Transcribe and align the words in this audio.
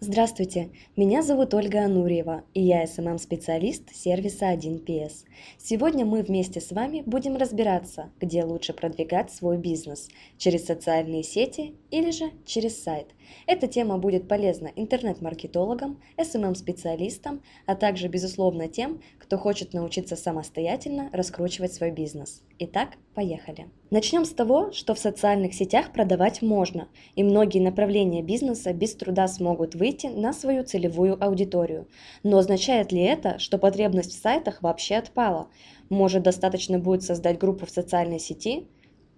Здравствуйте, 0.00 0.70
меня 0.94 1.22
зовут 1.22 1.54
Ольга 1.54 1.84
Анурьева, 1.84 2.44
и 2.54 2.62
я 2.62 2.84
SMM-специалист 2.84 3.92
сервиса 3.92 4.54
1PS. 4.54 5.24
Сегодня 5.58 6.04
мы 6.04 6.22
вместе 6.22 6.60
с 6.60 6.70
вами 6.70 7.02
будем 7.04 7.34
разбираться, 7.34 8.08
где 8.20 8.44
лучше 8.44 8.74
продвигать 8.74 9.32
свой 9.32 9.58
бизнес– 9.58 10.08
через 10.38 10.66
социальные 10.66 11.24
сети 11.24 11.74
или 11.90 12.12
же 12.12 12.30
через 12.46 12.80
сайт. 12.80 13.08
Эта 13.48 13.66
тема 13.66 13.98
будет 13.98 14.28
полезна 14.28 14.70
интернет-маркетологам, 14.76 16.00
SMM-специалистам, 16.16 17.42
а 17.66 17.74
также, 17.74 18.06
безусловно, 18.06 18.68
тем, 18.68 19.02
кто 19.18 19.36
хочет 19.36 19.72
научиться 19.72 20.14
самостоятельно 20.14 21.10
раскручивать 21.12 21.74
свой 21.74 21.90
бизнес. 21.90 22.44
Итак, 22.60 22.90
поехали. 23.18 23.66
Начнем 23.90 24.24
с 24.24 24.30
того, 24.30 24.70
что 24.70 24.94
в 24.94 24.98
социальных 25.00 25.52
сетях 25.52 25.92
продавать 25.92 26.40
можно, 26.40 26.86
и 27.16 27.24
многие 27.24 27.58
направления 27.58 28.22
бизнеса 28.22 28.72
без 28.72 28.94
труда 28.94 29.26
смогут 29.26 29.74
выйти 29.74 30.06
на 30.06 30.32
свою 30.32 30.62
целевую 30.62 31.20
аудиторию. 31.20 31.88
Но 32.22 32.38
означает 32.38 32.92
ли 32.92 33.00
это, 33.00 33.40
что 33.40 33.58
потребность 33.58 34.12
в 34.12 34.22
сайтах 34.22 34.62
вообще 34.62 34.94
отпала? 34.94 35.48
Может, 35.88 36.22
достаточно 36.22 36.78
будет 36.78 37.02
создать 37.02 37.38
группу 37.38 37.66
в 37.66 37.70
социальной 37.70 38.20
сети? 38.20 38.68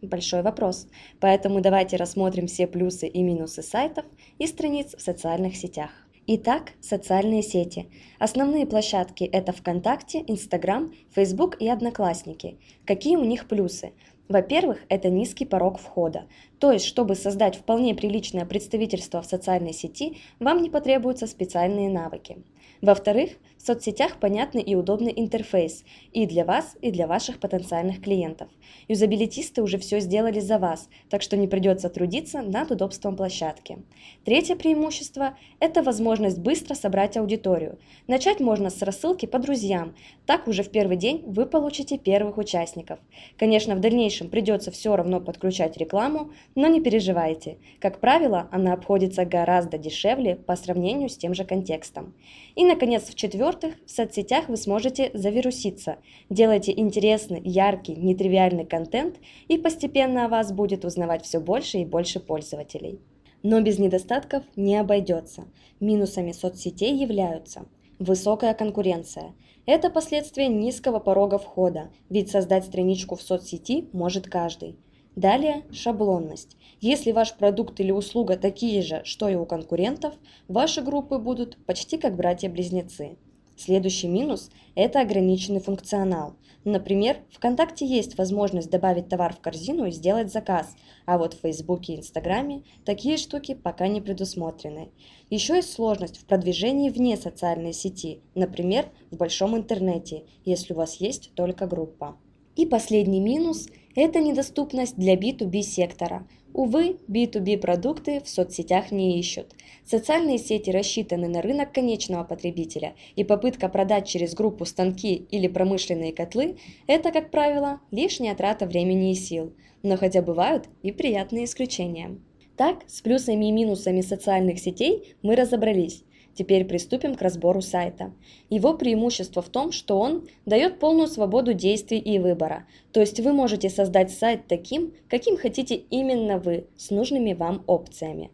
Большой 0.00 0.40
вопрос. 0.40 0.86
Поэтому 1.20 1.60
давайте 1.60 1.96
рассмотрим 1.96 2.46
все 2.46 2.66
плюсы 2.66 3.06
и 3.06 3.22
минусы 3.22 3.62
сайтов 3.62 4.06
и 4.38 4.46
страниц 4.46 4.94
в 4.96 5.02
социальных 5.02 5.56
сетях. 5.56 5.90
Итак, 6.32 6.74
социальные 6.80 7.42
сети. 7.42 7.90
Основные 8.20 8.64
площадки– 8.64 9.24
это 9.32 9.50
ВКонтакте, 9.50 10.22
Инстаграм, 10.28 10.94
Фейсбук 11.12 11.60
и 11.60 11.68
Одноклассники. 11.68 12.56
Какие 12.86 13.16
у 13.16 13.24
них 13.24 13.48
плюсы? 13.48 13.94
Во-первых, 14.30 14.78
это 14.88 15.10
низкий 15.10 15.44
порог 15.44 15.80
входа. 15.80 16.26
То 16.60 16.70
есть, 16.70 16.84
чтобы 16.84 17.16
создать 17.16 17.56
вполне 17.56 17.96
приличное 17.96 18.46
представительство 18.46 19.20
в 19.22 19.26
социальной 19.26 19.72
сети, 19.72 20.18
вам 20.38 20.62
не 20.62 20.70
потребуются 20.70 21.26
специальные 21.26 21.90
навыки. 21.90 22.38
Во-вторых, 22.80 23.32
в 23.58 23.66
соцсетях 23.66 24.18
понятный 24.18 24.62
и 24.62 24.74
удобный 24.74 25.12
интерфейс 25.14 25.84
и 26.12 26.24
для 26.26 26.46
вас, 26.46 26.76
и 26.80 26.90
для 26.90 27.06
ваших 27.06 27.38
потенциальных 27.38 28.00
клиентов. 28.00 28.48
Юзабилитисты 28.88 29.62
уже 29.62 29.76
все 29.76 30.00
сделали 30.00 30.40
за 30.40 30.58
вас, 30.58 30.88
так 31.10 31.20
что 31.20 31.36
не 31.36 31.46
придется 31.46 31.90
трудиться 31.90 32.40
над 32.40 32.70
удобством 32.70 33.16
площадки. 33.16 33.78
Третье 34.24 34.56
преимущество– 34.56 35.36
это 35.60 35.82
возможность 35.82 36.38
быстро 36.38 36.74
собрать 36.74 37.18
аудиторию. 37.18 37.78
Начать 38.06 38.40
можно 38.40 38.70
с 38.70 38.80
рассылки 38.80 39.26
по 39.26 39.38
друзьям. 39.38 39.94
Так 40.24 40.48
уже 40.48 40.62
в 40.62 40.70
первый 40.70 40.96
день 40.96 41.22
вы 41.26 41.44
получите 41.44 41.98
первых 41.98 42.38
участников. 42.38 42.98
Конечно, 43.36 43.74
в 43.74 43.80
дальнейшем 43.80 44.19
придется 44.28 44.70
все 44.70 44.94
равно 44.94 45.20
подключать 45.20 45.76
рекламу, 45.76 46.32
но 46.54 46.66
не 46.66 46.80
переживайте. 46.80 47.58
Как 47.78 48.00
правило, 48.00 48.48
она 48.52 48.72
обходится 48.72 49.24
гораздо 49.24 49.78
дешевле 49.78 50.36
по 50.36 50.56
сравнению 50.56 51.08
с 51.08 51.16
тем 51.16 51.32
же 51.32 51.44
контекстом. 51.44 52.14
И, 52.56 52.64
наконец, 52.64 53.08
в-четвертых, 53.08 53.74
в 53.86 53.90
соцсетях 53.90 54.48
вы 54.48 54.56
сможете 54.56 55.10
завируситься. 55.14 55.96
Делайте 56.28 56.72
интересный, 56.78 57.40
яркий, 57.42 57.94
нетривиальный 57.94 58.66
контент, 58.66 59.16
и 59.48 59.56
постепенно 59.56 60.26
о 60.26 60.28
вас 60.28 60.52
будет 60.52 60.84
узнавать 60.84 61.24
все 61.24 61.40
больше 61.40 61.78
и 61.78 61.84
больше 61.84 62.20
пользователей. 62.20 63.00
Но 63.42 63.60
без 63.62 63.78
недостатков 63.78 64.44
не 64.56 64.76
обойдется. 64.76 65.44
Минусами 65.80 66.32
соцсетей 66.32 66.94
являются 66.94 67.64
высокая 68.00 68.54
конкуренция. 68.54 69.34
Это 69.72 69.88
последствия 69.88 70.48
низкого 70.48 70.98
порога 70.98 71.38
входа, 71.38 71.92
ведь 72.08 72.28
создать 72.28 72.64
страничку 72.64 73.14
в 73.14 73.22
соцсети 73.22 73.88
может 73.92 74.26
каждый. 74.26 74.80
Далее 75.14 75.62
шаблонность. 75.70 76.56
Если 76.80 77.12
ваш 77.12 77.36
продукт 77.36 77.78
или 77.78 77.92
услуга 77.92 78.36
такие 78.36 78.82
же, 78.82 79.02
что 79.04 79.28
и 79.28 79.36
у 79.36 79.46
конкурентов, 79.46 80.14
ваши 80.48 80.82
группы 80.82 81.18
будут 81.18 81.56
почти 81.66 81.98
как 81.98 82.16
братья-близнецы. 82.16 83.16
Следующий 83.60 84.08
минус– 84.08 84.48
это 84.74 85.02
ограниченный 85.02 85.60
функционал. 85.60 86.34
Например, 86.64 87.18
ВКонтакте 87.30 87.84
есть 87.84 88.16
возможность 88.16 88.70
добавить 88.70 89.10
товар 89.10 89.34
в 89.34 89.40
корзину 89.40 89.84
и 89.84 89.90
сделать 89.90 90.32
заказ, 90.32 90.74
а 91.04 91.18
вот 91.18 91.34
в 91.34 91.40
Фейсбуке 91.40 91.92
и 91.92 91.98
Инстаграме 91.98 92.62
такие 92.86 93.18
штуки 93.18 93.52
пока 93.52 93.86
не 93.86 94.00
предусмотрены. 94.00 94.92
Еще 95.28 95.56
есть 95.56 95.74
сложность 95.74 96.16
в 96.16 96.24
продвижении 96.24 96.88
вне 96.88 97.18
социальной 97.18 97.74
сети, 97.74 98.22
например, 98.34 98.88
в 99.10 99.18
большом 99.18 99.54
интернете, 99.54 100.24
если 100.46 100.72
у 100.72 100.78
вас 100.78 100.94
есть 100.94 101.34
только 101.34 101.66
группа. 101.66 102.16
И 102.56 102.64
последний 102.64 103.20
минус– 103.20 103.68
это 103.94 104.20
недоступность 104.20 104.96
для 104.96 105.16
B2B 105.16 105.60
сектора. 105.60 106.26
Увы, 106.52 106.96
B2B 107.08 107.58
продукты 107.58 108.20
в 108.20 108.28
соцсетях 108.28 108.90
не 108.90 109.20
ищут. 109.20 109.54
Социальные 109.84 110.38
сети 110.38 110.70
рассчитаны 110.70 111.28
на 111.28 111.42
рынок 111.42 111.72
конечного 111.72 112.24
потребителя, 112.24 112.94
и 113.14 113.22
попытка 113.22 113.68
продать 113.68 114.08
через 114.08 114.34
группу 114.34 114.64
станки 114.64 115.14
или 115.30 115.46
промышленные 115.46 116.12
котлы– 116.12 116.56
это, 116.88 117.12
как 117.12 117.30
правило, 117.30 117.80
лишняя 117.92 118.34
трата 118.34 118.66
времени 118.66 119.12
и 119.12 119.14
сил. 119.14 119.52
Но 119.82 119.96
хотя 119.96 120.22
бывают 120.22 120.68
и 120.82 120.90
приятные 120.90 121.44
исключения. 121.44 122.18
Так, 122.56 122.82
с 122.88 123.00
плюсами 123.00 123.46
и 123.46 123.52
минусами 123.52 124.00
социальных 124.00 124.58
сетей 124.58 125.14
мы 125.22 125.36
разобрались. 125.36 126.04
Теперь 126.34 126.64
приступим 126.64 127.14
к 127.14 127.22
разбору 127.22 127.60
сайта. 127.60 128.12
Его 128.48 128.74
преимущество 128.74 129.42
в 129.42 129.48
том, 129.48 129.72
что 129.72 129.98
он 129.98 130.28
дает 130.46 130.78
полную 130.78 131.08
свободу 131.08 131.52
действий 131.52 131.98
и 131.98 132.18
выбора. 132.18 132.66
То 132.92 133.00
есть 133.00 133.20
вы 133.20 133.32
можете 133.32 133.68
создать 133.68 134.10
сайт 134.10 134.46
таким, 134.48 134.94
каким 135.08 135.36
хотите 135.36 135.74
именно 135.74 136.38
вы, 136.38 136.66
с 136.76 136.90
нужными 136.90 137.32
вам 137.32 137.62
опциями. 137.66 138.30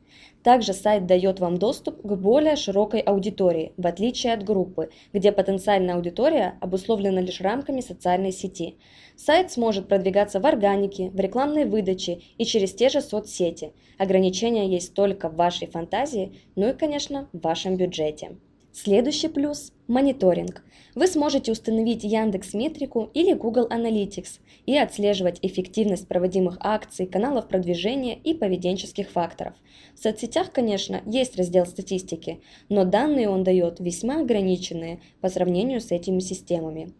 Также 0.46 0.74
сайт 0.74 1.06
дает 1.06 1.40
вам 1.40 1.56
доступ 1.56 2.00
к 2.02 2.14
более 2.14 2.54
широкой 2.54 3.00
аудитории, 3.00 3.72
в 3.76 3.84
отличие 3.84 4.32
от 4.32 4.44
группы, 4.44 4.90
где 5.12 5.32
потенциальная 5.32 5.96
аудитория 5.96 6.56
обусловлена 6.60 7.20
лишь 7.20 7.40
рамками 7.40 7.80
социальной 7.80 8.30
сети. 8.30 8.78
Сайт 9.16 9.50
сможет 9.50 9.88
продвигаться 9.88 10.38
в 10.38 10.46
органике, 10.46 11.10
в 11.10 11.18
рекламной 11.18 11.64
выдаче 11.64 12.20
и 12.38 12.44
через 12.44 12.72
те 12.74 12.90
же 12.90 13.00
соцсети. 13.00 13.72
Ограничения 13.98 14.68
есть 14.68 14.94
только 14.94 15.28
в 15.28 15.34
вашей 15.34 15.66
фантазии, 15.66 16.36
ну 16.54 16.68
и, 16.68 16.74
конечно, 16.74 17.28
в 17.32 17.40
вашем 17.40 17.76
бюджете. 17.76 18.36
Следующий 18.78 19.28
плюс– 19.28 19.72
мониторинг. 19.88 20.62
Вы 20.94 21.06
сможете 21.06 21.50
установить 21.50 22.04
Яндекс 22.04 22.52
Метрику 22.52 23.08
или 23.14 23.32
Google 23.32 23.68
Analytics 23.68 24.40
и 24.66 24.76
отслеживать 24.76 25.38
эффективность 25.40 26.06
проводимых 26.06 26.58
акций, 26.60 27.06
каналов 27.06 27.48
продвижения 27.48 28.18
и 28.18 28.34
поведенческих 28.34 29.08
факторов. 29.08 29.54
В 29.94 30.02
соцсетях, 30.02 30.52
конечно, 30.52 31.00
есть 31.06 31.38
раздел 31.38 31.64
статистики, 31.64 32.42
но 32.68 32.84
данные 32.84 33.30
он 33.30 33.44
дает 33.44 33.80
весьма 33.80 34.20
ограниченные 34.20 35.00
по 35.22 35.30
сравнению 35.30 35.80
с 35.80 35.90
этими 35.90 36.18
системами. 36.18 36.92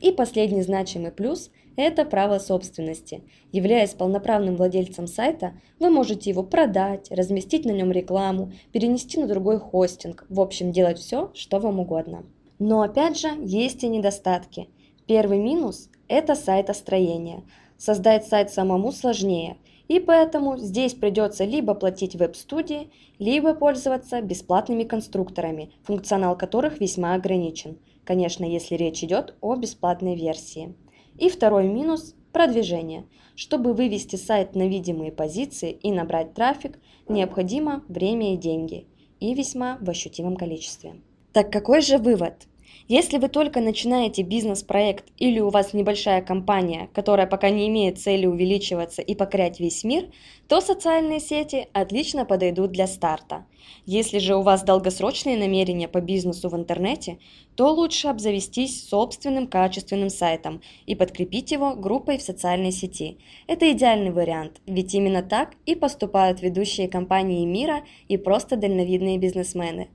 И 0.00 0.12
последний 0.12 0.62
значимый 0.62 1.10
плюс– 1.10 1.50
это 1.76 2.04
право 2.04 2.38
собственности. 2.38 3.22
Являясь 3.52 3.94
полноправным 3.94 4.56
владельцем 4.56 5.06
сайта, 5.06 5.52
вы 5.78 5.90
можете 5.90 6.30
его 6.30 6.42
продать, 6.42 7.10
разместить 7.10 7.64
на 7.64 7.70
нем 7.70 7.92
рекламу, 7.92 8.52
перенести 8.72 9.20
на 9.20 9.26
другой 9.26 9.58
хостинг, 9.58 10.24
в 10.28 10.40
общем, 10.40 10.72
делать 10.72 10.98
все, 10.98 11.30
что 11.34 11.58
вам 11.58 11.80
угодно. 11.80 12.24
Но 12.58 12.82
опять 12.82 13.18
же, 13.18 13.28
есть 13.42 13.84
и 13.84 13.88
недостатки. 13.88 14.68
Первый 15.06 15.38
минус– 15.38 15.90
это 16.08 16.34
сайтостроение. 16.34 17.44
Создать 17.76 18.26
сайт 18.26 18.50
самому 18.50 18.90
сложнее, 18.90 19.58
и 19.86 20.00
поэтому 20.00 20.56
здесь 20.56 20.94
придется 20.94 21.44
либо 21.44 21.74
платить 21.74 22.16
веб-студии, 22.16 22.90
либо 23.18 23.54
пользоваться 23.54 24.22
бесплатными 24.22 24.84
конструкторами, 24.84 25.70
функционал 25.82 26.36
которых 26.36 26.80
весьма 26.80 27.14
ограничен– 27.14 27.78
Конечно, 28.06 28.44
если 28.44 28.76
речь 28.76 29.02
идет 29.02 29.34
о 29.40 29.56
бесплатной 29.56 30.14
версии. 30.14 30.74
И 31.18 31.28
второй 31.28 31.66
минус– 31.66 32.14
продвижение. 32.32 33.06
Чтобы 33.34 33.72
вывести 33.72 34.16
сайт 34.16 34.54
на 34.54 34.68
видимые 34.68 35.12
позиции 35.12 35.70
и 35.72 35.92
набрать 35.92 36.34
трафик, 36.34 36.78
необходимо 37.08 37.84
время 37.88 38.34
и 38.34 38.36
деньги, 38.36 38.86
и 39.20 39.34
весьма 39.34 39.78
в 39.80 39.88
ощутимом 39.88 40.36
количестве. 40.36 40.96
Так 41.32 41.52
какой 41.52 41.80
же 41.80 41.98
вывод? 41.98 42.46
Если 42.88 43.18
вы 43.18 43.28
только 43.28 43.60
начинаете 43.60 44.22
бизнес-проект 44.22 45.06
или 45.18 45.40
у 45.40 45.50
вас 45.50 45.72
небольшая 45.72 46.22
компания, 46.22 46.88
которая 46.94 47.26
пока 47.26 47.50
не 47.50 47.68
имеет 47.68 47.98
цели 47.98 48.26
увеличиваться 48.26 49.02
и 49.02 49.14
покорять 49.14 49.58
весь 49.58 49.82
мир, 49.82 50.08
то 50.48 50.60
социальные 50.60 51.20
сети 51.20 51.68
отлично 51.72 52.24
подойдут 52.24 52.70
для 52.70 52.86
старта. 52.86 53.44
Если 53.84 54.18
же 54.18 54.36
у 54.36 54.42
вас 54.42 54.62
долгосрочные 54.62 55.36
намерения 55.36 55.88
по 55.88 56.00
бизнесу 56.00 56.48
в 56.48 56.56
интернете, 56.56 57.18
то 57.56 57.72
лучше 57.72 58.08
обзавестись 58.08 58.88
собственным 58.88 59.48
качественным 59.48 60.10
сайтом 60.10 60.62
и 60.86 60.94
подкрепить 60.94 61.50
его 61.50 61.74
группой 61.74 62.18
в 62.18 62.22
социальной 62.22 62.72
сети. 62.72 63.18
Это 63.48 63.70
идеальный 63.72 64.12
вариант, 64.12 64.60
ведь 64.66 64.94
именно 64.94 65.22
так 65.22 65.54
и 65.66 65.74
поступают 65.74 66.40
ведущие 66.40 66.88
компании 66.88 67.44
мира 67.44 67.84
и 68.08 68.16
просто 68.16 68.56
дальновидные 68.56 69.18
бизнесмены. 69.18 69.88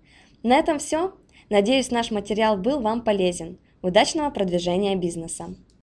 На 0.44 0.57
этом 0.57 0.79
все. 0.79 1.13
Надеюсь, 1.51 1.92
наш 1.92 2.12
материал 2.12 2.56
был 2.56 2.80
вам 2.80 3.01
полезен. 3.01 3.57
Удачного 3.81 4.30
продвижения 4.30 4.95
бизнеса! 4.95 5.53